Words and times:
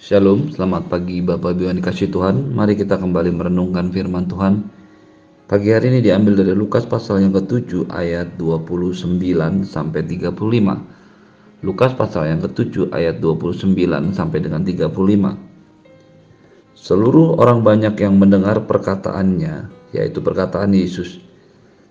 Shalom, 0.00 0.48
selamat 0.48 0.88
pagi 0.88 1.20
Bapak 1.20 1.60
Ibu 1.60 1.68
yang 1.68 1.76
dikasih 1.76 2.08
Tuhan. 2.08 2.56
Mari 2.56 2.72
kita 2.72 2.96
kembali 2.96 3.36
merenungkan 3.36 3.92
firman 3.92 4.24
Tuhan. 4.32 4.64
Pagi 5.44 5.76
hari 5.76 5.92
ini 5.92 6.00
diambil 6.00 6.40
dari 6.40 6.56
Lukas 6.56 6.88
pasal 6.88 7.20
yang 7.20 7.36
ke-7 7.36 7.92
ayat 7.92 8.32
29 8.40 9.20
sampai 9.60 10.00
35. 10.00 11.60
Lukas 11.60 11.92
pasal 11.92 12.32
yang 12.32 12.40
ke-7 12.40 12.96
ayat 12.96 13.20
29 13.20 13.76
sampai 14.16 14.38
dengan 14.40 14.64
35. 14.64 14.88
Seluruh 16.72 17.36
orang 17.36 17.60
banyak 17.60 17.92
yang 18.00 18.16
mendengar 18.16 18.64
perkataannya, 18.64 19.68
yaitu 19.92 20.24
perkataan 20.24 20.72
Yesus, 20.72 21.20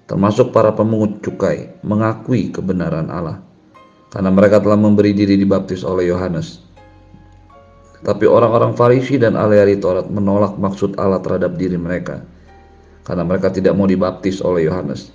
termasuk 0.10 0.50
para 0.50 0.74
pemungut 0.74 1.22
cukai, 1.22 1.78
mengakui 1.86 2.50
kebenaran 2.50 3.14
Allah. 3.14 3.46
Karena 4.10 4.34
mereka 4.34 4.58
telah 4.58 4.82
memberi 4.82 5.14
diri 5.14 5.38
dibaptis 5.38 5.86
oleh 5.86 6.10
Yohanes. 6.10 6.69
Tapi 8.00 8.24
orang-orang 8.24 8.76
Farisi 8.80 9.20
dan 9.20 9.36
ahli 9.36 9.76
Taurat 9.76 10.08
menolak 10.08 10.56
maksud 10.56 10.96
Allah 10.96 11.20
terhadap 11.20 11.60
diri 11.60 11.76
mereka 11.76 12.24
karena 13.10 13.26
mereka 13.26 13.50
tidak 13.50 13.74
mau 13.74 13.90
dibaptis 13.90 14.38
oleh 14.38 14.70
Yohanes. 14.70 15.10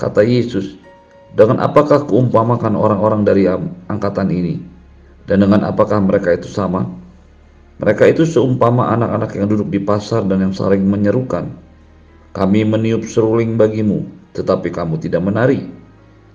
Kata 0.00 0.24
Yesus, 0.24 0.80
dengan 1.36 1.60
apakah 1.60 2.08
keumpamakan 2.08 2.72
orang-orang 2.72 3.28
dari 3.28 3.44
angkatan 3.92 4.32
ini? 4.32 4.56
Dan 5.28 5.44
dengan 5.44 5.68
apakah 5.68 6.00
mereka 6.00 6.32
itu 6.32 6.48
sama? 6.48 6.88
Mereka 7.84 8.16
itu 8.16 8.24
seumpama 8.24 8.90
anak-anak 8.96 9.36
yang 9.36 9.46
duduk 9.52 9.68
di 9.68 9.78
pasar 9.78 10.24
dan 10.24 10.40
yang 10.40 10.56
saling 10.56 10.82
menyerukan. 10.88 11.52
Kami 12.32 12.64
meniup 12.64 13.04
seruling 13.04 13.60
bagimu, 13.60 14.08
tetapi 14.32 14.72
kamu 14.72 14.96
tidak 14.98 15.20
menari. 15.20 15.68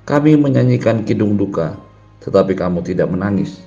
Kami 0.05 0.37
menyanyikan 0.39 1.03
kidung 1.03 1.35
duka, 1.35 1.73
tetapi 2.21 2.53
kamu 2.53 2.85
tidak 2.85 3.09
menangis. 3.09 3.66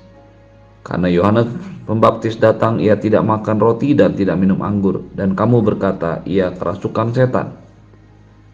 Karena 0.81 1.07
Yohanes 1.07 1.49
Pembaptis 1.91 2.39
datang, 2.39 2.79
ia 2.79 2.95
tidak 2.95 3.25
makan 3.25 3.57
roti 3.59 3.91
dan 3.91 4.15
tidak 4.15 4.39
minum 4.39 4.63
anggur, 4.63 5.01
dan 5.11 5.35
kamu 5.35 5.59
berkata, 5.59 6.23
ia 6.29 6.53
kerasukan 6.55 7.11
setan. 7.11 7.57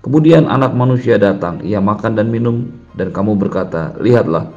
Kemudian 0.02 0.50
anak 0.50 0.72
manusia 0.72 1.20
datang, 1.20 1.62
ia 1.62 1.78
makan 1.78 2.18
dan 2.18 2.34
minum, 2.34 2.72
dan 2.98 3.14
kamu 3.14 3.38
berkata, 3.38 3.94
lihatlah, 4.02 4.50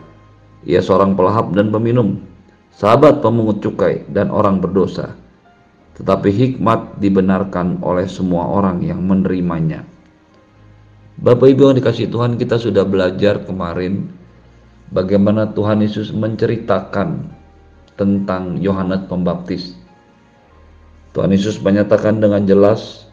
ia 0.62 0.78
seorang 0.78 1.12
pelahap 1.12 1.52
dan 1.52 1.74
peminum, 1.74 2.24
sahabat 2.72 3.18
pemungut 3.20 3.58
cukai 3.58 4.06
dan 4.08 4.30
orang 4.30 4.62
berdosa. 4.62 5.18
Tetapi 6.00 6.30
hikmat 6.30 7.02
dibenarkan 7.02 7.82
oleh 7.84 8.08
semua 8.08 8.48
orang 8.48 8.86
yang 8.86 9.04
menerimanya. 9.04 9.84
Bapak 11.20 11.52
Ibu 11.52 11.68
yang 11.68 11.76
dikasih 11.76 12.08
Tuhan, 12.08 12.40
kita 12.40 12.56
sudah 12.56 12.86
belajar 12.88 13.44
kemarin 13.44 14.08
bagaimana 14.88 15.52
Tuhan 15.52 15.84
Yesus 15.84 16.16
menceritakan 16.16 17.39
tentang 18.00 18.56
Yohanes 18.56 19.04
Pembaptis. 19.04 19.76
Tuhan 21.12 21.36
Yesus 21.36 21.60
menyatakan 21.60 22.16
dengan 22.16 22.48
jelas 22.48 23.04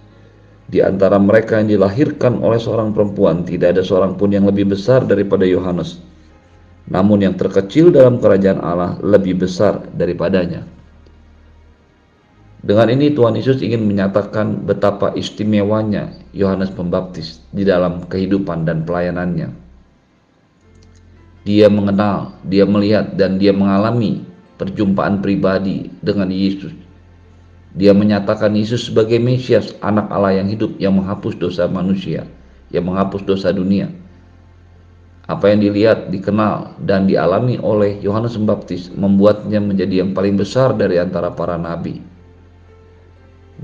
di 0.72 0.80
antara 0.80 1.20
mereka 1.20 1.60
yang 1.60 1.76
dilahirkan 1.76 2.40
oleh 2.40 2.56
seorang 2.56 2.96
perempuan 2.96 3.44
tidak 3.44 3.76
ada 3.76 3.84
seorang 3.84 4.16
pun 4.16 4.32
yang 4.32 4.48
lebih 4.48 4.72
besar 4.72 5.04
daripada 5.04 5.44
Yohanes. 5.44 6.00
Namun 6.88 7.20
yang 7.20 7.36
terkecil 7.36 7.92
dalam 7.92 8.24
kerajaan 8.24 8.64
Allah 8.64 8.96
lebih 9.04 9.44
besar 9.44 9.84
daripadanya. 9.92 10.64
Dengan 12.64 12.88
ini 12.92 13.12
Tuhan 13.12 13.36
Yesus 13.36 13.60
ingin 13.64 13.84
menyatakan 13.84 14.64
betapa 14.64 15.16
istimewanya 15.16 16.16
Yohanes 16.32 16.72
Pembaptis 16.72 17.44
di 17.52 17.68
dalam 17.68 18.08
kehidupan 18.08 18.68
dan 18.68 18.88
pelayanannya. 18.88 19.52
Dia 21.48 21.72
mengenal, 21.72 22.36
dia 22.44 22.68
melihat, 22.68 23.16
dan 23.16 23.40
dia 23.40 23.56
mengalami 23.56 24.27
perjumpaan 24.58 25.22
pribadi 25.22 25.88
dengan 26.02 26.28
Yesus. 26.34 26.74
Dia 27.78 27.94
menyatakan 27.94 28.58
Yesus 28.58 28.90
sebagai 28.90 29.22
Mesias, 29.22 29.78
anak 29.86 30.10
Allah 30.10 30.42
yang 30.42 30.50
hidup 30.50 30.74
yang 30.82 30.98
menghapus 30.98 31.38
dosa 31.38 31.70
manusia, 31.70 32.26
yang 32.74 32.90
menghapus 32.90 33.22
dosa 33.22 33.54
dunia. 33.54 33.94
Apa 35.28 35.52
yang 35.52 35.60
dilihat, 35.62 36.10
dikenal, 36.10 36.80
dan 36.88 37.06
dialami 37.06 37.60
oleh 37.60 38.00
Yohanes 38.00 38.40
Pembaptis 38.40 38.88
membuatnya 38.96 39.60
menjadi 39.60 40.02
yang 40.02 40.16
paling 40.16 40.40
besar 40.40 40.72
dari 40.74 40.98
antara 40.98 41.30
para 41.30 41.60
nabi. 41.60 42.00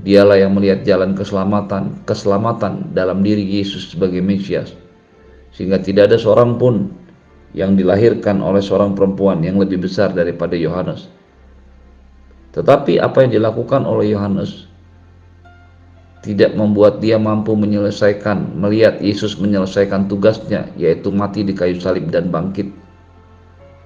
Dialah 0.04 0.36
yang 0.36 0.52
melihat 0.52 0.84
jalan 0.84 1.16
keselamatan, 1.16 2.04
keselamatan 2.04 2.92
dalam 2.92 3.24
diri 3.24 3.42
Yesus 3.42 3.96
sebagai 3.96 4.20
Mesias, 4.20 4.76
sehingga 5.56 5.80
tidak 5.80 6.12
ada 6.12 6.20
seorang 6.20 6.60
pun 6.60 6.92
yang 7.54 7.78
dilahirkan 7.78 8.42
oleh 8.42 8.60
seorang 8.60 8.98
perempuan 8.98 9.40
yang 9.46 9.62
lebih 9.62 9.86
besar 9.86 10.10
daripada 10.10 10.58
Yohanes. 10.58 11.06
Tetapi 12.54 12.98
apa 12.98 13.24
yang 13.26 13.38
dilakukan 13.38 13.86
oleh 13.86 14.14
Yohanes 14.14 14.66
tidak 16.26 16.56
membuat 16.56 16.98
dia 17.04 17.20
mampu 17.20 17.54
menyelesaikan, 17.54 18.58
melihat 18.58 18.98
Yesus 18.98 19.36
menyelesaikan 19.38 20.10
tugasnya, 20.10 20.66
yaitu 20.74 21.12
mati 21.12 21.44
di 21.44 21.52
kayu 21.52 21.76
salib 21.78 22.08
dan 22.10 22.32
bangkit. 22.32 22.72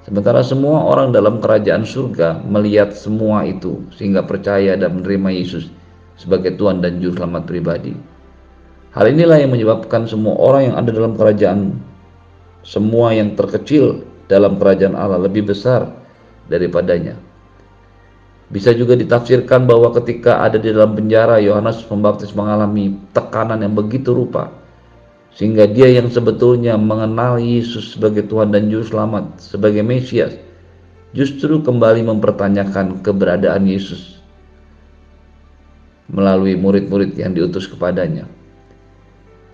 Sementara 0.06 0.40
semua 0.40 0.88
orang 0.88 1.12
dalam 1.12 1.42
kerajaan 1.42 1.84
surga 1.84 2.40
melihat 2.46 2.94
semua 2.94 3.44
itu, 3.44 3.82
sehingga 3.92 4.24
percaya 4.24 4.78
dan 4.78 5.02
menerima 5.02 5.28
Yesus 5.34 5.68
sebagai 6.16 6.56
Tuhan 6.56 6.80
dan 6.80 7.02
Juru 7.02 7.20
Selamat 7.20 7.44
pribadi. 7.44 7.92
Hal 8.94 9.10
inilah 9.12 9.42
yang 9.42 9.52
menyebabkan 9.52 10.08
semua 10.08 10.38
orang 10.38 10.72
yang 10.72 10.76
ada 10.80 10.90
dalam 10.94 11.12
kerajaan 11.18 11.76
semua 12.62 13.14
yang 13.14 13.34
terkecil 13.38 14.04
dalam 14.28 14.60
kerajaan 14.60 14.94
Allah 14.94 15.18
lebih 15.24 15.48
besar 15.48 15.88
daripadanya. 16.46 17.16
Bisa 18.48 18.72
juga 18.72 18.96
ditafsirkan 18.96 19.68
bahwa 19.68 19.92
ketika 20.00 20.40
ada 20.40 20.56
di 20.56 20.72
dalam 20.72 20.96
penjara, 20.96 21.36
Yohanes 21.36 21.84
Pembaptis 21.84 22.32
mengalami 22.32 22.96
tekanan 23.12 23.60
yang 23.60 23.76
begitu 23.76 24.16
rupa, 24.16 24.48
sehingga 25.36 25.68
dia 25.68 25.92
yang 25.92 26.08
sebetulnya 26.08 26.80
mengenal 26.80 27.36
Yesus 27.36 27.92
sebagai 27.92 28.24
Tuhan 28.24 28.48
dan 28.48 28.72
Juru 28.72 28.88
Selamat, 28.88 29.36
sebagai 29.36 29.84
Mesias, 29.84 30.32
justru 31.12 31.60
kembali 31.60 32.08
mempertanyakan 32.08 33.04
keberadaan 33.04 33.68
Yesus 33.68 34.16
melalui 36.08 36.56
murid-murid 36.56 37.20
yang 37.20 37.36
diutus 37.36 37.68
kepadanya. 37.68 38.24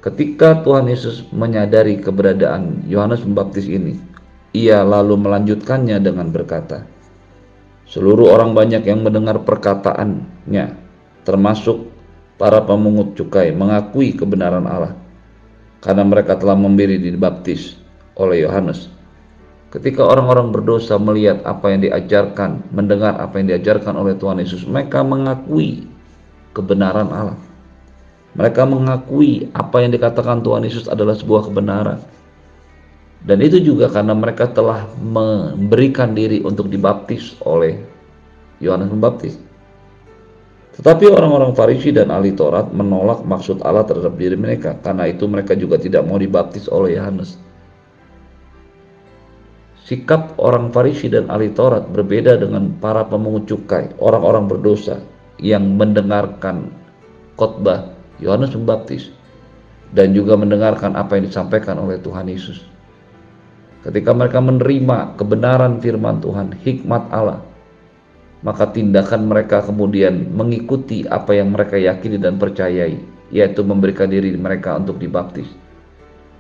Ketika 0.04 0.60
Tuhan 0.60 0.84
Yesus 0.84 1.24
menyadari 1.32 1.96
keberadaan 1.96 2.84
Yohanes 2.84 3.24
Pembaptis 3.24 3.64
ini, 3.64 3.96
ia 4.52 4.84
lalu 4.84 5.16
melanjutkannya 5.16 5.96
dengan 5.96 6.28
berkata, 6.28 6.84
Seluruh 7.88 8.28
orang 8.28 8.52
banyak 8.52 8.84
yang 8.84 9.00
mendengar 9.00 9.40
perkataannya, 9.40 10.76
termasuk 11.24 11.88
para 12.36 12.60
pemungut 12.60 13.16
cukai, 13.16 13.56
mengakui 13.56 14.12
kebenaran 14.12 14.68
Allah, 14.68 14.92
karena 15.80 16.04
mereka 16.04 16.36
telah 16.36 16.60
memberi 16.60 17.00
dibaptis 17.00 17.80
oleh 18.20 18.44
Yohanes. 18.44 18.92
Ketika 19.72 20.04
orang-orang 20.04 20.52
berdosa 20.52 21.00
melihat 21.00 21.40
apa 21.48 21.72
yang 21.72 21.80
diajarkan, 21.80 22.60
mendengar 22.76 23.16
apa 23.16 23.40
yang 23.40 23.56
diajarkan 23.56 23.96
oleh 23.96 24.12
Tuhan 24.20 24.36
Yesus, 24.36 24.68
mereka 24.68 25.00
mengakui 25.00 25.88
kebenaran 26.52 27.08
Allah. 27.08 27.53
Mereka 28.34 28.66
mengakui 28.66 29.46
apa 29.54 29.86
yang 29.86 29.94
dikatakan 29.94 30.42
Tuhan 30.42 30.66
Yesus 30.66 30.90
adalah 30.90 31.14
sebuah 31.14 31.46
kebenaran. 31.46 32.02
Dan 33.24 33.40
itu 33.40 33.62
juga 33.62 33.88
karena 33.88 34.12
mereka 34.12 34.50
telah 34.50 34.84
memberikan 35.00 36.12
diri 36.12 36.44
untuk 36.44 36.68
dibaptis 36.68 37.38
oleh 37.46 37.78
Yohanes 38.58 38.90
Pembaptis. 38.90 39.34
Tetapi 40.74 41.06
orang-orang 41.06 41.54
Farisi 41.54 41.94
dan 41.94 42.10
ahli 42.10 42.34
Taurat 42.34 42.74
menolak 42.74 43.22
maksud 43.22 43.62
Allah 43.62 43.86
terhadap 43.86 44.18
diri 44.18 44.34
mereka. 44.34 44.74
Karena 44.82 45.06
itu 45.06 45.30
mereka 45.30 45.54
juga 45.54 45.78
tidak 45.78 46.02
mau 46.02 46.18
dibaptis 46.18 46.66
oleh 46.66 46.98
Yohanes. 46.98 47.38
Sikap 49.86 50.34
orang 50.42 50.74
Farisi 50.74 51.06
dan 51.06 51.30
ahli 51.30 51.54
Taurat 51.54 51.86
berbeda 51.86 52.42
dengan 52.42 52.74
para 52.82 53.06
pemungut 53.06 53.46
cukai, 53.46 53.94
orang-orang 54.02 54.50
berdosa 54.50 54.98
yang 55.38 55.78
mendengarkan 55.78 56.74
khotbah 57.38 57.93
Yohanes 58.24 58.56
Pembaptis 58.56 59.12
dan 59.92 60.16
juga 60.16 60.34
mendengarkan 60.34 60.96
apa 60.96 61.20
yang 61.20 61.28
disampaikan 61.28 61.76
oleh 61.78 62.00
Tuhan 62.00 62.26
Yesus. 62.26 62.64
Ketika 63.84 64.16
mereka 64.16 64.40
menerima 64.40 65.20
kebenaran 65.20 65.78
firman 65.78 66.18
Tuhan, 66.24 66.56
hikmat 66.56 67.04
Allah, 67.12 67.44
maka 68.40 68.72
tindakan 68.72 69.28
mereka 69.28 69.60
kemudian 69.60 70.32
mengikuti 70.32 71.04
apa 71.04 71.36
yang 71.36 71.52
mereka 71.52 71.76
yakini 71.76 72.16
dan 72.16 72.40
percayai, 72.40 72.96
yaitu 73.28 73.60
memberikan 73.60 74.08
diri 74.08 74.32
mereka 74.34 74.80
untuk 74.80 74.96
dibaptis. 74.96 75.46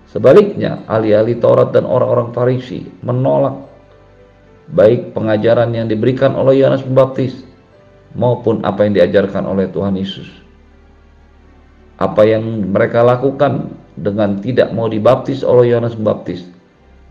Sebaliknya, 0.08 0.80
ahli-ahli 0.88 1.36
Taurat 1.36 1.68
dan 1.76 1.84
orang-orang 1.84 2.32
Farisi 2.32 2.80
menolak 3.04 3.60
baik 4.72 5.12
pengajaran 5.12 5.76
yang 5.76 5.84
diberikan 5.84 6.32
oleh 6.32 6.64
Yohanes 6.64 6.80
Pembaptis 6.80 7.44
maupun 8.16 8.64
apa 8.64 8.88
yang 8.88 8.96
diajarkan 8.96 9.44
oleh 9.44 9.68
Tuhan 9.68 9.92
Yesus 10.00 10.43
apa 11.98 12.22
yang 12.26 12.74
mereka 12.74 13.06
lakukan 13.06 13.70
dengan 13.94 14.42
tidak 14.42 14.74
mau 14.74 14.90
dibaptis 14.90 15.46
oleh 15.46 15.70
Yohanes 15.70 15.94
Pembaptis 15.94 16.42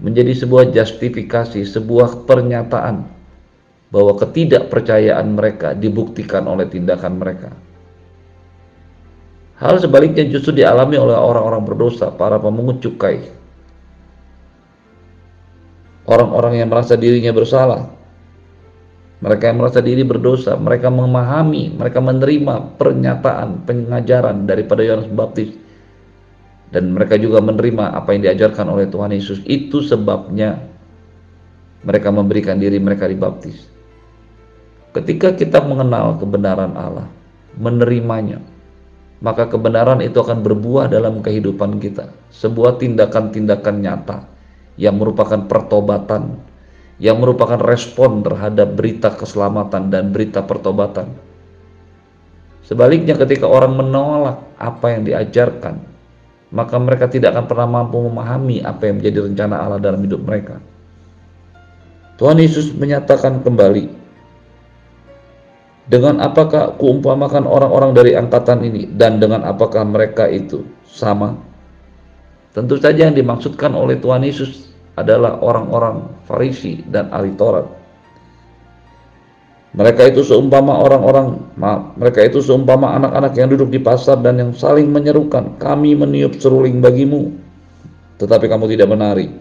menjadi 0.04 0.36
sebuah 0.36 0.76
justifikasi, 0.76 1.64
sebuah 1.64 2.28
pernyataan 2.28 3.08
bahwa 3.94 4.18
ketidakpercayaan 4.20 5.38
mereka 5.38 5.72
dibuktikan 5.78 6.44
oleh 6.50 6.68
tindakan 6.68 7.14
mereka. 7.22 7.54
Hal 9.62 9.80
sebaliknya 9.80 10.28
justru 10.28 10.60
dialami 10.60 11.00
oleh 11.00 11.16
orang-orang 11.16 11.64
berdosa, 11.64 12.12
para 12.12 12.36
pemungut 12.42 12.84
cukai. 12.84 13.22
Orang-orang 16.04 16.60
yang 16.60 16.68
merasa 16.68 17.00
dirinya 17.00 17.32
bersalah, 17.32 17.88
mereka 19.24 19.48
yang 19.48 19.64
merasa 19.64 19.80
diri 19.80 20.04
berdosa, 20.04 20.60
mereka 20.60 20.92
memahami, 20.92 21.72
mereka 21.80 22.04
menerima 22.04 22.76
pernyataan, 22.76 23.64
pengajaran 23.64 24.44
daripada 24.44 24.84
Yohanes 24.84 25.08
Baptis. 25.16 25.56
Dan 26.76 26.92
mereka 26.92 27.16
juga 27.16 27.40
menerima 27.40 27.96
apa 27.96 28.12
yang 28.12 28.28
diajarkan 28.28 28.68
oleh 28.68 28.92
Tuhan 28.92 29.16
Yesus. 29.16 29.40
Itu 29.48 29.80
sebabnya 29.80 30.60
mereka 31.88 32.12
memberikan 32.12 32.60
diri 32.60 32.84
mereka 32.84 33.08
dibaptis. 33.08 33.64
Ketika 34.92 35.32
kita 35.32 35.64
mengenal 35.64 36.20
kebenaran 36.20 36.76
Allah, 36.76 37.08
menerimanya, 37.56 38.44
maka 39.24 39.48
kebenaran 39.48 40.04
itu 40.04 40.20
akan 40.20 40.44
berbuah 40.44 40.92
dalam 40.92 41.24
kehidupan 41.24 41.80
kita. 41.80 42.12
Sebuah 42.36 42.76
tindakan-tindakan 42.76 43.76
nyata 43.80 44.28
yang 44.76 45.00
merupakan 45.00 45.48
pertobatan 45.48 46.44
yang 47.02 47.18
merupakan 47.18 47.58
respon 47.58 48.22
terhadap 48.22 48.78
berita 48.78 49.14
keselamatan 49.14 49.90
dan 49.90 50.14
berita 50.14 50.46
pertobatan. 50.46 51.10
Sebaliknya 52.64 53.20
ketika 53.20 53.50
orang 53.50 53.76
menolak 53.76 54.40
apa 54.56 54.86
yang 54.94 55.04
diajarkan, 55.04 55.84
maka 56.54 56.76
mereka 56.78 57.10
tidak 57.10 57.34
akan 57.36 57.46
pernah 57.50 57.68
mampu 57.82 57.98
memahami 58.08 58.62
apa 58.62 58.88
yang 58.88 59.02
menjadi 59.02 59.20
rencana 59.26 59.56
Allah 59.58 59.82
dalam 59.82 60.00
hidup 60.06 60.22
mereka. 60.22 60.62
Tuhan 62.16 62.38
Yesus 62.40 62.72
menyatakan 62.78 63.42
kembali, 63.42 63.90
dengan 65.84 66.24
apakah 66.24 66.80
kuumpamakan 66.80 67.44
orang-orang 67.44 67.92
dari 67.92 68.12
angkatan 68.16 68.64
ini 68.64 68.88
dan 68.96 69.20
dengan 69.20 69.44
apakah 69.44 69.84
mereka 69.84 70.32
itu 70.32 70.64
sama? 70.88 71.36
Tentu 72.56 72.80
saja 72.80 73.10
yang 73.10 73.18
dimaksudkan 73.18 73.74
oleh 73.76 74.00
Tuhan 74.00 74.24
Yesus 74.24 74.73
adalah 74.94 75.42
orang-orang 75.42 76.06
Farisi 76.30 76.86
dan 76.86 77.10
ahli 77.10 77.34
Taurat. 77.34 77.66
Mereka 79.74 80.14
itu 80.14 80.22
seumpama 80.22 80.78
orang-orang, 80.86 81.50
mereka 81.98 82.22
itu 82.22 82.46
seumpama 82.46 82.94
anak-anak 82.94 83.34
yang 83.34 83.50
duduk 83.50 83.74
di 83.74 83.82
pasar 83.82 84.22
dan 84.22 84.38
yang 84.38 84.54
saling 84.54 84.94
menyerukan, 84.94 85.58
kami 85.58 85.98
meniup 85.98 86.38
seruling 86.38 86.78
bagimu, 86.78 87.34
tetapi 88.22 88.46
kamu 88.46 88.70
tidak 88.70 88.94
menari. 88.94 89.34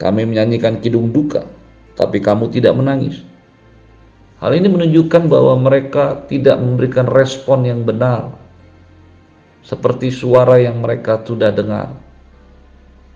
Kami 0.00 0.24
menyanyikan 0.24 0.80
kidung 0.80 1.12
duka, 1.12 1.44
tapi 1.92 2.24
kamu 2.24 2.48
tidak 2.48 2.72
menangis. 2.72 3.20
Hal 4.40 4.56
ini 4.56 4.72
menunjukkan 4.72 5.28
bahwa 5.28 5.60
mereka 5.60 6.24
tidak 6.24 6.56
memberikan 6.56 7.04
respon 7.04 7.68
yang 7.68 7.84
benar, 7.84 8.32
seperti 9.60 10.08
suara 10.08 10.56
yang 10.56 10.80
mereka 10.80 11.20
sudah 11.20 11.52
dengar 11.52 11.92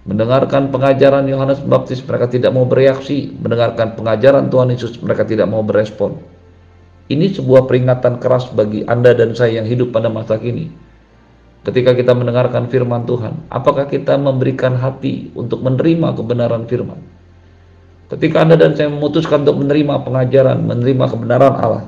Mendengarkan 0.04 0.68
pengajaran 0.68 1.24
Yohanes 1.24 1.64
Baptis 1.64 2.04
mereka 2.04 2.28
tidak 2.28 2.52
mau 2.52 2.68
bereaksi, 2.68 3.32
mendengarkan 3.40 3.96
pengajaran 3.96 4.52
Tuhan 4.52 4.68
Yesus 4.76 5.00
mereka 5.00 5.24
tidak 5.24 5.48
mau 5.48 5.64
berespon. 5.64 6.20
Ini 7.08 7.32
sebuah 7.32 7.64
peringatan 7.64 8.20
keras 8.20 8.52
bagi 8.52 8.84
Anda 8.84 9.16
dan 9.16 9.32
saya 9.32 9.64
yang 9.64 9.68
hidup 9.68 9.96
pada 9.96 10.12
masa 10.12 10.36
kini. 10.36 10.68
Ketika 11.64 11.96
kita 11.96 12.12
mendengarkan 12.12 12.68
firman 12.68 13.08
Tuhan, 13.08 13.48
apakah 13.48 13.88
kita 13.88 14.20
memberikan 14.20 14.76
hati 14.76 15.32
untuk 15.32 15.64
menerima 15.64 16.12
kebenaran 16.12 16.68
firman? 16.68 17.00
Ketika 18.12 18.44
Anda 18.44 18.60
dan 18.60 18.76
saya 18.76 18.92
memutuskan 18.92 19.48
untuk 19.48 19.64
menerima 19.64 20.04
pengajaran, 20.04 20.60
menerima 20.68 21.04
kebenaran 21.08 21.54
Allah, 21.56 21.84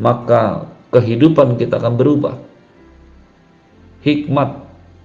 maka 0.00 0.64
kehidupan 0.88 1.60
kita 1.60 1.76
akan 1.76 2.00
berubah. 2.00 2.40
Hikmat 4.00 4.63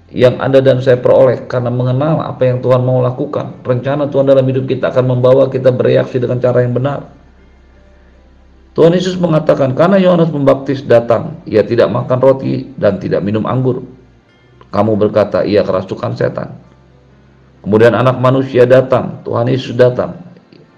yang 0.10 0.42
Anda 0.42 0.58
dan 0.58 0.82
saya 0.82 0.98
peroleh 0.98 1.46
karena 1.46 1.70
mengenal 1.70 2.26
apa 2.26 2.42
yang 2.50 2.66
Tuhan 2.66 2.82
mau 2.82 2.98
lakukan. 3.02 3.62
Rencana 3.62 4.10
Tuhan 4.10 4.26
dalam 4.26 4.42
hidup 4.42 4.66
kita 4.66 4.90
akan 4.90 5.06
membawa 5.06 5.46
kita 5.54 5.70
bereaksi 5.70 6.18
dengan 6.18 6.42
cara 6.42 6.66
yang 6.66 6.74
benar. 6.74 7.06
Tuhan 8.74 8.96
Yesus 8.96 9.20
mengatakan, 9.20 9.76
karena 9.76 10.00
Yohanes 10.00 10.32
Pembaptis 10.32 10.86
datang, 10.86 11.42
ia 11.44 11.66
tidak 11.66 11.92
makan 11.92 12.18
roti 12.22 12.70
dan 12.80 12.98
tidak 12.98 13.22
minum 13.22 13.44
anggur. 13.46 13.84
Kamu 14.70 14.96
berkata, 14.96 15.44
ia 15.44 15.66
kerasukan 15.66 16.16
setan. 16.16 16.58
Kemudian 17.60 17.92
anak 17.92 18.22
manusia 18.24 18.64
datang, 18.64 19.20
Tuhan 19.28 19.52
Yesus 19.52 19.76
datang, 19.76 20.22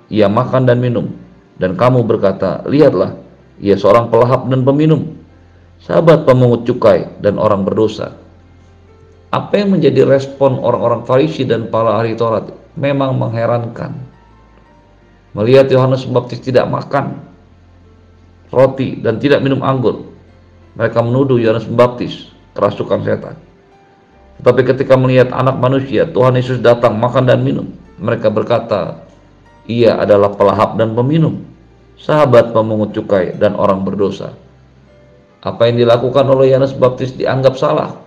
ia 0.09 0.25
makan 0.25 0.65
dan 0.65 0.81
minum. 0.81 1.13
Dan 1.61 1.77
kamu 1.77 2.01
berkata, 2.07 2.65
lihatlah, 2.65 3.21
ia 3.61 3.77
seorang 3.77 4.09
pelahap 4.09 4.49
dan 4.49 4.65
peminum, 4.65 5.21
sahabat 5.77 6.25
pemungut 6.25 6.65
cukai 6.65 7.05
dan 7.21 7.37
orang 7.37 7.61
berdosa 7.61 8.17
apa 9.31 9.53
yang 9.55 9.79
menjadi 9.79 10.03
respon 10.03 10.59
orang-orang 10.59 11.07
Farisi 11.07 11.47
dan 11.47 11.71
para 11.71 11.95
ahli 11.95 12.19
Taurat 12.19 12.51
memang 12.75 13.15
mengherankan. 13.15 13.95
Melihat 15.31 15.71
Yohanes 15.71 16.03
Pembaptis 16.03 16.43
tidak 16.43 16.67
makan 16.67 17.23
roti 18.51 18.99
dan 18.99 19.15
tidak 19.23 19.39
minum 19.39 19.63
anggur, 19.63 20.11
mereka 20.75 20.99
menuduh 20.99 21.39
Yohanes 21.39 21.63
Pembaptis 21.63 22.27
kerasukan 22.51 22.99
setan. 23.07 23.35
Tetapi 24.43 24.61
ketika 24.67 24.99
melihat 24.99 25.31
anak 25.31 25.55
manusia, 25.55 26.03
Tuhan 26.03 26.35
Yesus 26.35 26.59
datang 26.59 26.99
makan 26.99 27.31
dan 27.31 27.39
minum, 27.39 27.71
mereka 27.95 28.27
berkata, 28.27 29.07
ia 29.69 29.95
adalah 29.95 30.35
pelahap 30.35 30.75
dan 30.75 30.91
peminum, 30.91 31.47
sahabat 31.95 32.51
pemungut 32.51 32.91
cukai 32.91 33.31
dan 33.39 33.55
orang 33.55 33.87
berdosa. 33.87 34.35
Apa 35.45 35.71
yang 35.71 35.79
dilakukan 35.79 36.27
oleh 36.27 36.51
Yohanes 36.51 36.75
Baptis 36.75 37.15
dianggap 37.15 37.55
salah, 37.55 38.00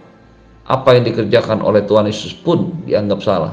apa 0.64 0.96
yang 0.96 1.05
dikerjakan 1.05 1.61
oleh 1.61 1.84
Tuhan 1.84 2.08
Yesus 2.08 2.32
pun 2.32 2.72
dianggap 2.88 3.20
salah. 3.20 3.52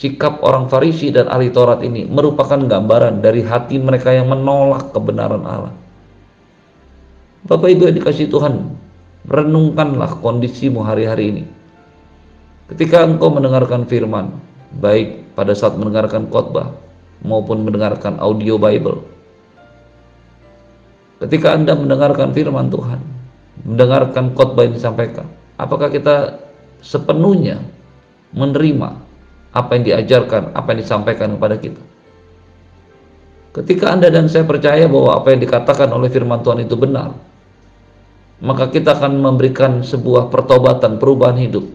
Sikap 0.00 0.40
orang 0.40 0.72
Farisi 0.72 1.12
dan 1.12 1.28
ahli 1.28 1.52
Taurat 1.52 1.84
ini 1.84 2.08
merupakan 2.08 2.56
gambaran 2.56 3.20
dari 3.20 3.44
hati 3.44 3.76
mereka 3.76 4.16
yang 4.16 4.32
menolak 4.32 4.96
kebenaran 4.96 5.44
Allah. 5.44 5.76
Bapak 7.44 7.68
Ibu 7.68 7.92
yang 7.92 7.96
dikasih 8.00 8.32
Tuhan, 8.32 8.72
renungkanlah 9.28 10.16
kondisimu 10.24 10.80
hari-hari 10.80 11.24
ini. 11.36 11.44
Ketika 12.72 13.04
engkau 13.04 13.28
mendengarkan 13.28 13.84
firman, 13.84 14.40
baik 14.80 15.36
pada 15.36 15.52
saat 15.52 15.76
mendengarkan 15.76 16.32
khotbah 16.32 16.72
maupun 17.20 17.66
mendengarkan 17.68 18.16
audio 18.22 18.56
Bible. 18.56 19.04
Ketika 21.20 21.52
Anda 21.52 21.76
mendengarkan 21.76 22.32
firman 22.32 22.72
Tuhan, 22.72 23.00
mendengarkan 23.68 24.32
khotbah 24.32 24.64
yang 24.64 24.72
disampaikan, 24.80 25.28
Apakah 25.60 25.92
kita 25.92 26.40
sepenuhnya 26.80 27.60
menerima 28.32 28.96
apa 29.52 29.70
yang 29.76 29.84
diajarkan, 29.84 30.56
apa 30.56 30.72
yang 30.72 30.80
disampaikan 30.80 31.36
kepada 31.36 31.60
kita? 31.60 31.82
Ketika 33.50 33.92
Anda 33.92 34.08
dan 34.08 34.30
saya 34.30 34.46
percaya 34.46 34.88
bahwa 34.88 35.20
apa 35.20 35.34
yang 35.34 35.42
dikatakan 35.42 35.90
oleh 35.92 36.08
firman 36.08 36.40
Tuhan 36.40 36.64
itu 36.64 36.78
benar, 36.78 37.12
maka 38.40 38.72
kita 38.72 38.96
akan 38.96 39.20
memberikan 39.20 39.84
sebuah 39.84 40.32
pertobatan, 40.32 40.96
perubahan 40.96 41.36
hidup 41.36 41.66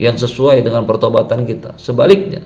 yang 0.00 0.16
sesuai 0.16 0.64
dengan 0.64 0.88
pertobatan 0.88 1.44
kita. 1.44 1.76
Sebaliknya, 1.76 2.42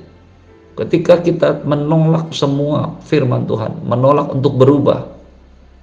ketika 0.76 1.22
kita 1.22 1.62
menolak 1.62 2.34
semua 2.34 2.98
firman 3.06 3.46
Tuhan, 3.46 3.86
menolak 3.86 4.34
untuk 4.34 4.58
berubah, 4.58 5.08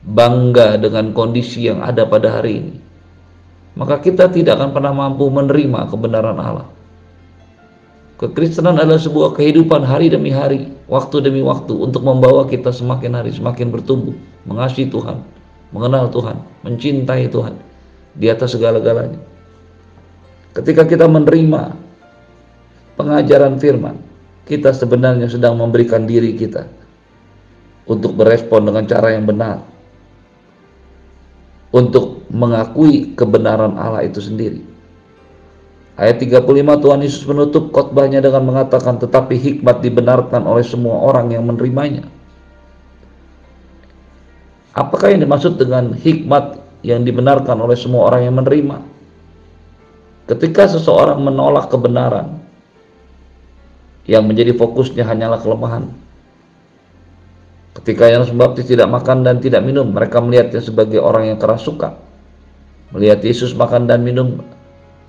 bangga 0.05 0.75
dengan 0.75 1.15
kondisi 1.15 1.71
yang 1.71 1.79
ada 1.79 2.03
pada 2.03 2.35
hari 2.35 2.61
ini, 2.61 2.90
maka 3.75 4.03
kita 4.03 4.27
tidak 4.27 4.59
akan 4.59 4.75
pernah 4.75 4.91
mampu 4.91 5.27
menerima 5.31 5.87
kebenaran 5.87 6.37
Allah. 6.37 6.67
Kekristenan 8.19 8.77
adalah 8.77 9.01
sebuah 9.01 9.33
kehidupan 9.33 9.81
hari 9.81 10.11
demi 10.13 10.29
hari, 10.29 10.69
waktu 10.85 11.25
demi 11.25 11.41
waktu 11.41 11.73
untuk 11.73 12.05
membawa 12.05 12.45
kita 12.45 12.69
semakin 12.69 13.17
hari 13.17 13.33
semakin 13.33 13.73
bertumbuh, 13.73 14.13
mengasihi 14.45 14.93
Tuhan, 14.93 15.25
mengenal 15.73 16.11
Tuhan, 16.13 16.37
mencintai 16.61 17.25
Tuhan 17.33 17.57
di 18.13 18.29
atas 18.29 18.53
segala-galanya. 18.53 19.17
Ketika 20.53 20.85
kita 20.85 21.09
menerima 21.09 21.73
pengajaran 22.99 23.57
firman, 23.57 23.97
kita 24.45 24.75
sebenarnya 24.75 25.31
sedang 25.31 25.57
memberikan 25.57 26.05
diri 26.05 26.37
kita 26.37 26.67
untuk 27.89 28.13
berespon 28.13 28.67
dengan 28.69 28.85
cara 28.85 29.15
yang 29.15 29.25
benar 29.25 29.70
untuk 31.71 32.27
mengakui 32.31 33.15
kebenaran 33.15 33.79
Allah 33.79 34.03
itu 34.03 34.19
sendiri. 34.19 34.63
Ayat 35.99 36.23
35 36.23 36.47
Tuhan 36.81 36.99
Yesus 37.03 37.23
menutup 37.27 37.71
khotbahnya 37.71 38.23
dengan 38.23 38.47
mengatakan 38.47 38.99
tetapi 38.99 39.35
hikmat 39.35 39.83
dibenarkan 39.83 40.43
oleh 40.47 40.63
semua 40.63 40.99
orang 41.03 41.31
yang 41.31 41.43
menerimanya. 41.47 42.07
Apakah 44.71 45.11
yang 45.11 45.27
dimaksud 45.27 45.59
dengan 45.59 45.91
hikmat 45.91 46.63
yang 46.81 47.03
dibenarkan 47.03 47.59
oleh 47.59 47.75
semua 47.75 48.07
orang 48.07 48.23
yang 48.23 48.35
menerima? 48.39 48.81
Ketika 50.31 50.71
seseorang 50.71 51.19
menolak 51.19 51.67
kebenaran 51.67 52.39
yang 54.07 54.23
menjadi 54.23 54.55
fokusnya 54.55 55.03
hanyalah 55.03 55.43
kelemahan, 55.43 55.91
Ketika 57.71 58.11
Yohanes 58.11 58.35
Pembaptis 58.35 58.67
tidak 58.67 58.91
makan 58.91 59.23
dan 59.23 59.39
tidak 59.39 59.63
minum, 59.63 59.87
mereka 59.95 60.19
melihatnya 60.19 60.59
sebagai 60.59 60.99
orang 60.99 61.31
yang 61.31 61.39
keras 61.39 61.63
suka. 61.63 61.95
Melihat 62.91 63.23
Yesus 63.23 63.55
makan 63.55 63.87
dan 63.87 64.03
minum, 64.03 64.43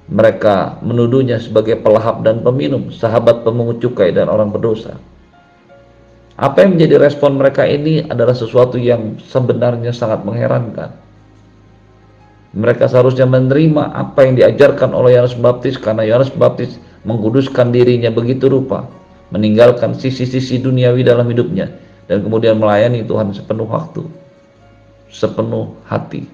mereka 0.07 0.79
menuduhnya 0.79 1.43
sebagai 1.43 1.83
pelahap 1.83 2.23
dan 2.23 2.39
peminum, 2.47 2.95
sahabat 2.95 3.43
pemungut 3.43 3.83
cukai 3.83 4.15
dan 4.15 4.31
orang 4.31 4.55
berdosa. 4.55 4.95
Apa 6.39 6.63
yang 6.63 6.79
menjadi 6.79 7.03
respon 7.03 7.35
mereka 7.35 7.67
ini 7.67 8.07
adalah 8.07 8.33
sesuatu 8.33 8.79
yang 8.79 9.19
sebenarnya 9.19 9.91
sangat 9.91 10.23
mengherankan. 10.23 10.95
Mereka 12.55 12.87
seharusnya 12.87 13.27
menerima 13.27 13.91
apa 13.91 14.23
yang 14.23 14.39
diajarkan 14.39 14.95
oleh 14.95 15.19
Yohanes 15.19 15.35
Pembaptis 15.35 15.83
karena 15.83 16.07
Yohanes 16.07 16.31
Pembaptis 16.31 16.79
mengkuduskan 17.03 17.75
dirinya 17.75 18.15
begitu 18.15 18.47
rupa, 18.47 18.87
meninggalkan 19.35 19.99
sisi-sisi 19.99 20.63
duniawi 20.63 21.03
dalam 21.03 21.27
hidupnya 21.27 21.82
dan 22.11 22.23
kemudian 22.23 22.59
melayani 22.59 23.07
Tuhan 23.07 23.31
sepenuh 23.35 23.69
waktu, 23.69 24.03
sepenuh 25.13 25.77
hati. 25.87 26.27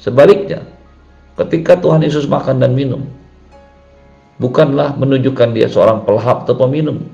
Sebaliknya, 0.00 0.64
ketika 1.38 1.78
Tuhan 1.78 2.02
Yesus 2.02 2.26
makan 2.26 2.58
dan 2.62 2.74
minum, 2.74 3.06
bukanlah 4.42 4.98
menunjukkan 4.98 5.54
dia 5.54 5.70
seorang 5.70 6.02
pelahap 6.02 6.48
atau 6.48 6.58
peminum, 6.58 7.04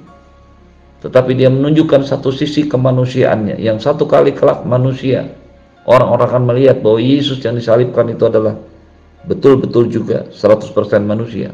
tetapi 1.05 1.37
dia 1.37 1.53
menunjukkan 1.53 2.07
satu 2.09 2.33
sisi 2.33 2.67
kemanusiaannya 2.67 3.61
yang 3.61 3.79
satu 3.79 4.09
kali 4.09 4.35
kelak 4.35 4.65
manusia 4.65 5.29
orang-orang 5.89 6.27
akan 6.29 6.43
melihat 6.53 6.77
bahwa 6.85 7.01
Yesus 7.01 7.41
yang 7.41 7.57
disalibkan 7.57 8.13
itu 8.13 8.29
adalah 8.29 8.59
betul-betul 9.25 9.89
juga 9.89 10.29
100% 10.31 10.69
manusia. 11.05 11.51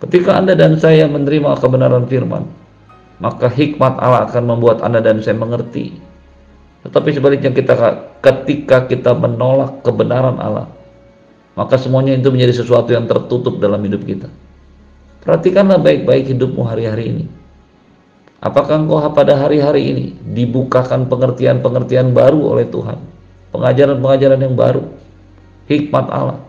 Ketika 0.00 0.40
Anda 0.40 0.56
dan 0.56 0.80
saya 0.80 1.04
menerima 1.04 1.60
kebenaran 1.60 2.08
firman, 2.08 2.48
maka 3.20 3.52
hikmat 3.52 4.00
Allah 4.00 4.26
akan 4.26 4.56
membuat 4.56 4.80
Anda 4.80 5.04
dan 5.04 5.20
saya 5.20 5.36
mengerti. 5.36 5.92
Tetapi 6.80 7.12
sebaliknya 7.12 7.52
kita 7.52 7.76
ketika 8.24 8.88
kita 8.88 9.12
menolak 9.12 9.84
kebenaran 9.84 10.40
Allah, 10.40 10.72
maka 11.52 11.76
semuanya 11.76 12.16
itu 12.16 12.32
menjadi 12.32 12.64
sesuatu 12.64 12.88
yang 12.96 13.04
tertutup 13.04 13.60
dalam 13.60 13.84
hidup 13.84 14.00
kita. 14.08 14.32
Perhatikanlah 15.20 15.76
baik-baik 15.76 16.32
hidupmu 16.32 16.64
hari-hari 16.64 17.12
ini. 17.12 17.24
Apakah 18.40 18.80
engkau 18.80 19.04
pada 19.12 19.36
hari-hari 19.36 19.92
ini 19.92 20.06
dibukakan 20.32 21.04
pengertian-pengertian 21.12 22.16
baru 22.16 22.56
oleh 22.56 22.64
Tuhan? 22.72 22.96
Pengajaran-pengajaran 23.52 24.40
yang 24.40 24.56
baru, 24.56 24.88
hikmat 25.68 26.08
Allah. 26.08 26.40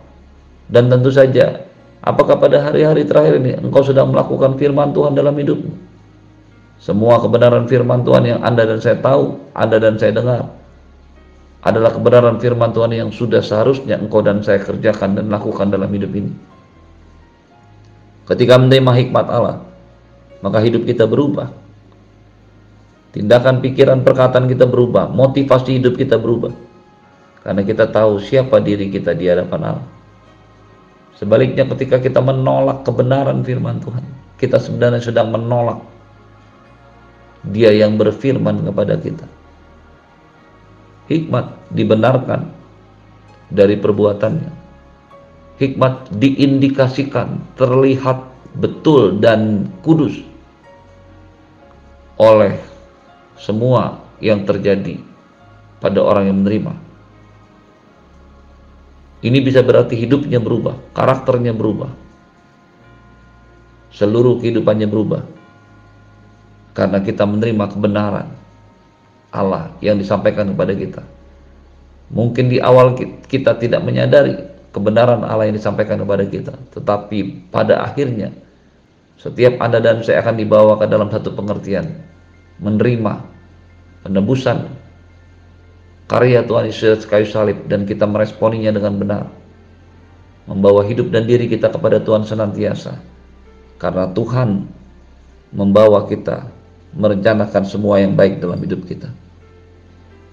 Dan 0.71 0.87
tentu 0.87 1.11
saja, 1.11 1.67
apakah 1.99 2.39
pada 2.39 2.63
hari-hari 2.63 3.03
terakhir 3.03 3.43
ini 3.43 3.59
engkau 3.59 3.83
sedang 3.83 4.15
melakukan 4.15 4.55
firman 4.55 4.95
Tuhan 4.95 5.11
dalam 5.11 5.35
hidupmu? 5.35 5.90
Semua 6.81 7.21
kebenaran 7.21 7.69
firman 7.69 8.01
Tuhan 8.01 8.25
yang 8.25 8.41
Anda 8.41 8.65
dan 8.65 8.81
saya 8.81 8.97
tahu, 8.97 9.37
Anda 9.53 9.77
dan 9.77 10.01
saya 10.01 10.17
dengar, 10.17 10.49
adalah 11.61 11.93
kebenaran 11.93 12.41
firman 12.41 12.73
Tuhan 12.73 12.89
yang 12.89 13.13
sudah 13.13 13.37
seharusnya 13.45 14.01
engkau 14.01 14.25
dan 14.25 14.41
saya 14.41 14.57
kerjakan 14.65 15.13
dan 15.13 15.29
lakukan 15.29 15.69
dalam 15.69 15.93
hidup 15.93 16.09
ini. 16.09 16.33
Ketika 18.25 18.57
menerima 18.57 18.91
hikmat 18.97 19.25
Allah, 19.29 19.61
maka 20.41 20.57
hidup 20.57 20.89
kita 20.89 21.05
berubah. 21.05 21.53
Tindakan, 23.13 23.61
pikiran, 23.61 24.01
perkataan 24.01 24.49
kita 24.49 24.65
berubah, 24.65 25.05
motivasi 25.05 25.77
hidup 25.77 26.01
kita 26.01 26.17
berubah. 26.17 26.49
Karena 27.45 27.61
kita 27.61 27.93
tahu 27.93 28.17
siapa 28.17 28.57
diri 28.57 28.89
kita 28.89 29.13
di 29.13 29.29
hadapan 29.29 29.77
Allah. 29.77 29.87
Sebaliknya 31.13 31.69
ketika 31.77 32.01
kita 32.01 32.17
menolak 32.25 32.81
kebenaran 32.81 33.45
firman 33.45 33.77
Tuhan, 33.77 34.01
kita 34.41 34.57
sebenarnya 34.57 35.03
sedang 35.03 35.29
menolak 35.29 36.00
dia 37.47 37.73
yang 37.73 37.97
berfirman 37.97 38.61
kepada 38.69 38.95
kita. 39.01 39.25
Hikmat 41.09 41.73
dibenarkan 41.73 42.47
dari 43.49 43.75
perbuatannya. 43.75 44.51
Hikmat 45.57 46.09
diindikasikan, 46.17 47.41
terlihat 47.57 48.25
betul 48.57 49.21
dan 49.21 49.69
kudus 49.85 50.17
oleh 52.17 52.57
semua 53.37 54.01
yang 54.21 54.45
terjadi 54.45 55.01
pada 55.81 56.01
orang 56.01 56.29
yang 56.29 56.37
menerima. 56.41 56.73
Ini 59.21 59.37
bisa 59.41 59.61
berarti 59.61 59.93
hidupnya 59.93 60.41
berubah, 60.41 60.77
karakternya 60.97 61.53
berubah, 61.53 61.93
seluruh 63.93 64.41
kehidupannya 64.41 64.89
berubah 64.89 65.40
karena 66.71 67.03
kita 67.03 67.27
menerima 67.27 67.65
kebenaran 67.71 68.27
Allah 69.31 69.71
yang 69.79 69.99
disampaikan 69.99 70.51
kepada 70.51 70.73
kita. 70.75 71.01
Mungkin 72.11 72.51
di 72.51 72.59
awal 72.59 72.99
kita 73.31 73.55
tidak 73.55 73.81
menyadari 73.87 74.35
kebenaran 74.75 75.23
Allah 75.23 75.47
yang 75.47 75.55
disampaikan 75.55 75.99
kepada 75.99 76.27
kita, 76.27 76.55
tetapi 76.75 77.47
pada 77.51 77.83
akhirnya 77.87 78.35
setiap 79.15 79.59
Anda 79.63 79.79
dan 79.79 80.03
saya 80.03 80.19
akan 80.25 80.35
dibawa 80.35 80.75
ke 80.81 80.89
dalam 80.91 81.07
satu 81.07 81.31
pengertian 81.31 81.87
menerima 82.59 83.23
penebusan 84.03 84.81
karya 86.11 86.43
Tuhan 86.43 86.67
Yesus 86.67 87.07
kayu 87.07 87.23
salib 87.23 87.63
dan 87.71 87.87
kita 87.87 88.03
meresponinya 88.03 88.75
dengan 88.75 88.99
benar. 88.99 89.23
Membawa 90.49 90.83
hidup 90.83 91.13
dan 91.15 91.29
diri 91.29 91.47
kita 91.47 91.71
kepada 91.71 92.03
Tuhan 92.03 92.27
senantiasa. 92.27 92.97
Karena 93.79 94.11
Tuhan 94.11 94.67
membawa 95.55 96.09
kita 96.11 96.49
merencanakan 96.95 97.63
semua 97.63 98.03
yang 98.03 98.15
baik 98.15 98.43
dalam 98.43 98.59
hidup 98.59 98.83
kita. 98.87 99.07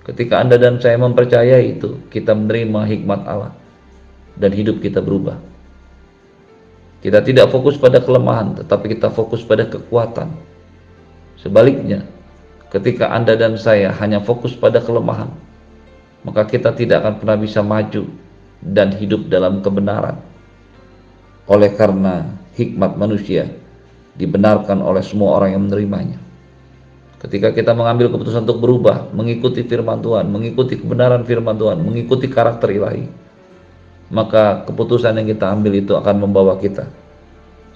Ketika 0.08 0.40
Anda 0.40 0.56
dan 0.56 0.80
saya 0.80 0.96
mempercayai 0.96 1.78
itu, 1.78 2.00
kita 2.08 2.32
menerima 2.32 2.80
hikmat 2.88 3.20
Allah 3.28 3.52
dan 4.40 4.50
hidup 4.56 4.80
kita 4.80 5.04
berubah. 5.04 5.36
Kita 6.98 7.22
tidak 7.22 7.52
fokus 7.54 7.78
pada 7.78 8.02
kelemahan, 8.02 8.58
tetapi 8.58 8.98
kita 8.98 9.12
fokus 9.12 9.44
pada 9.44 9.68
kekuatan. 9.68 10.34
Sebaliknya, 11.38 12.02
ketika 12.74 13.14
Anda 13.14 13.38
dan 13.38 13.54
saya 13.54 13.94
hanya 14.02 14.18
fokus 14.18 14.56
pada 14.56 14.82
kelemahan, 14.82 15.30
maka 16.26 16.42
kita 16.48 16.74
tidak 16.74 17.06
akan 17.06 17.14
pernah 17.22 17.38
bisa 17.38 17.62
maju 17.62 18.10
dan 18.58 18.90
hidup 18.96 19.30
dalam 19.30 19.62
kebenaran. 19.62 20.18
Oleh 21.46 21.70
karena 21.78 22.26
hikmat 22.58 22.98
manusia 22.98 23.46
dibenarkan 24.18 24.82
oleh 24.82 25.04
semua 25.04 25.38
orang 25.38 25.54
yang 25.54 25.62
menerimanya. 25.70 26.27
Ketika 27.18 27.50
kita 27.50 27.74
mengambil 27.74 28.14
keputusan 28.14 28.46
untuk 28.46 28.62
berubah, 28.62 29.10
mengikuti 29.10 29.66
firman 29.66 29.98
Tuhan, 29.98 30.30
mengikuti 30.30 30.78
kebenaran 30.78 31.26
firman 31.26 31.58
Tuhan, 31.58 31.82
mengikuti 31.82 32.30
karakter 32.30 32.70
ilahi, 32.70 33.10
maka 34.14 34.62
keputusan 34.64 35.18
yang 35.18 35.26
kita 35.26 35.50
ambil 35.50 35.74
itu 35.74 35.98
akan 35.98 36.14
membawa 36.22 36.54
kita 36.56 36.86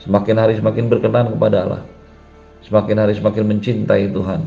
semakin 0.03 0.37
hari 0.39 0.55
semakin 0.59 0.85
berkenan 0.91 1.31
kepada 1.39 1.57
Allah, 1.63 1.83
semakin 2.67 2.97
hari 3.07 3.15
semakin 3.15 3.45
mencintai 3.47 4.11
Tuhan, 4.11 4.41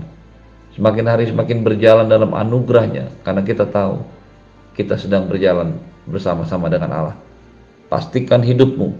semakin 0.75 1.05
hari 1.07 1.23
semakin 1.31 1.57
berjalan 1.63 2.07
dalam 2.11 2.35
anugerahnya, 2.35 3.11
karena 3.23 3.41
kita 3.43 3.63
tahu 3.63 4.03
kita 4.75 4.99
sedang 4.99 5.31
berjalan 5.31 5.79
bersama-sama 6.03 6.67
dengan 6.67 6.91
Allah. 6.91 7.17
Pastikan 7.87 8.43
hidupmu 8.43 8.91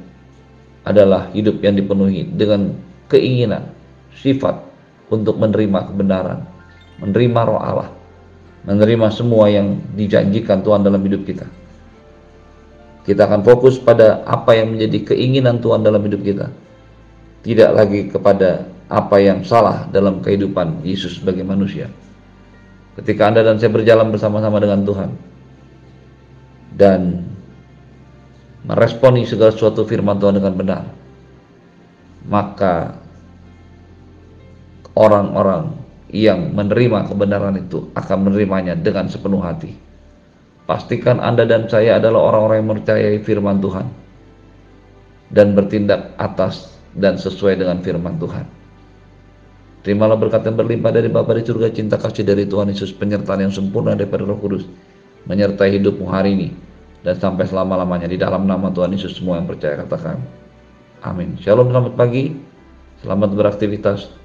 adalah 0.88 1.28
hidup 1.36 1.60
yang 1.60 1.76
dipenuhi 1.76 2.24
dengan 2.24 2.72
keinginan, 3.12 3.76
sifat, 4.16 4.56
untuk 5.10 5.38
menerima 5.38 5.92
kebenaran, 5.92 6.46
menerima 7.02 7.40
roh 7.46 7.62
Allah, 7.62 7.90
menerima 8.66 9.08
semua 9.14 9.50
yang 9.52 9.78
dijanjikan 9.94 10.66
Tuhan 10.66 10.82
dalam 10.82 11.02
hidup 11.06 11.26
kita. 11.26 11.46
Kita 13.06 13.30
akan 13.30 13.46
fokus 13.46 13.78
pada 13.78 14.26
apa 14.26 14.58
yang 14.58 14.74
menjadi 14.74 15.14
keinginan 15.14 15.62
Tuhan 15.62 15.86
dalam 15.86 16.02
hidup 16.02 16.26
kita. 16.26 16.50
Tidak 17.46 17.70
lagi 17.70 18.10
kepada 18.10 18.66
apa 18.90 19.22
yang 19.22 19.46
salah 19.46 19.86
dalam 19.94 20.26
kehidupan 20.26 20.82
Yesus 20.82 21.22
sebagai 21.22 21.46
manusia. 21.46 21.86
Ketika 22.98 23.30
Anda 23.30 23.46
dan 23.46 23.62
saya 23.62 23.70
berjalan 23.70 24.10
bersama-sama 24.10 24.58
dengan 24.58 24.82
Tuhan 24.82 25.10
dan 26.74 27.30
meresponi 28.66 29.30
segala 29.30 29.54
sesuatu 29.54 29.86
firman 29.86 30.18
Tuhan 30.18 30.42
dengan 30.42 30.54
benar, 30.58 30.84
maka 32.26 33.05
orang-orang 34.96 35.76
yang 36.10 36.56
menerima 36.56 37.12
kebenaran 37.12 37.60
itu 37.60 37.92
akan 37.94 38.32
menerimanya 38.32 38.74
dengan 38.80 39.12
sepenuh 39.12 39.44
hati. 39.44 39.76
Pastikan 40.66 41.22
Anda 41.22 41.46
dan 41.46 41.70
saya 41.70 42.02
adalah 42.02 42.34
orang-orang 42.34 42.58
yang 42.64 42.70
mempercayai 42.74 43.18
firman 43.22 43.62
Tuhan 43.62 43.86
dan 45.30 45.54
bertindak 45.54 46.18
atas 46.18 46.80
dan 46.98 47.20
sesuai 47.20 47.62
dengan 47.62 47.84
firman 47.84 48.18
Tuhan. 48.18 48.48
Terimalah 49.86 50.18
berkat 50.18 50.42
yang 50.50 50.58
berlimpah 50.58 50.90
dari 50.90 51.14
Bapa 51.14 51.38
di 51.38 51.46
surga, 51.46 51.70
cinta 51.70 52.02
kasih 52.02 52.26
dari 52.26 52.50
Tuhan 52.50 52.74
Yesus, 52.74 52.90
penyertaan 52.98 53.46
yang 53.46 53.54
sempurna 53.54 53.94
daripada 53.94 54.26
Roh 54.26 54.42
Kudus, 54.42 54.66
menyertai 55.30 55.78
hidupmu 55.78 56.10
hari 56.10 56.34
ini 56.34 56.50
dan 57.06 57.22
sampai 57.22 57.46
selama-lamanya 57.46 58.10
di 58.10 58.18
dalam 58.18 58.50
nama 58.50 58.74
Tuhan 58.74 58.98
Yesus 58.98 59.22
semua 59.22 59.38
yang 59.38 59.46
percaya 59.46 59.86
katakan. 59.86 60.18
Amin. 61.06 61.38
Shalom, 61.38 61.70
selamat 61.70 61.94
pagi. 61.94 62.34
Selamat 63.06 63.38
beraktivitas. 63.38 64.25